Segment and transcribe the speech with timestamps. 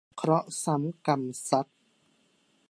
[0.17, 1.67] เคราะห์ซ้ำกรรมซัด